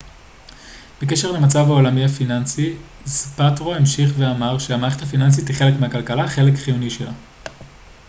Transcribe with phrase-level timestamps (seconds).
[1.01, 2.73] בקשר למצב העולמי הפיננסי
[3.05, 7.11] זפאטרו המשיך ואמר ש המערכת הפיננסית היא חלק מהכלכלה חלק חיוני שלה